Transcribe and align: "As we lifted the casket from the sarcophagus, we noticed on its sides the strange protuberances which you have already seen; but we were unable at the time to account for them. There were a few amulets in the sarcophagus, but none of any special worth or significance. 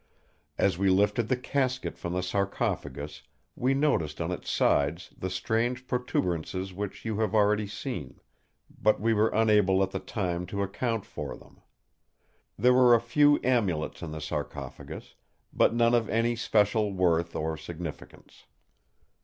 "As 0.57 0.79
we 0.79 0.89
lifted 0.89 1.27
the 1.27 1.37
casket 1.37 1.95
from 1.95 2.13
the 2.13 2.23
sarcophagus, 2.23 3.21
we 3.55 3.75
noticed 3.75 4.19
on 4.19 4.31
its 4.31 4.49
sides 4.49 5.13
the 5.15 5.29
strange 5.29 5.85
protuberances 5.85 6.73
which 6.73 7.05
you 7.05 7.19
have 7.19 7.35
already 7.35 7.67
seen; 7.67 8.19
but 8.81 8.99
we 8.99 9.13
were 9.13 9.27
unable 9.29 9.83
at 9.83 9.91
the 9.91 9.99
time 9.99 10.47
to 10.47 10.63
account 10.63 11.05
for 11.05 11.37
them. 11.37 11.61
There 12.57 12.73
were 12.73 12.95
a 12.95 12.99
few 12.99 13.39
amulets 13.43 14.01
in 14.01 14.09
the 14.09 14.21
sarcophagus, 14.21 15.13
but 15.53 15.75
none 15.75 15.93
of 15.93 16.09
any 16.09 16.35
special 16.35 16.91
worth 16.91 17.35
or 17.35 17.55
significance. 17.55 18.45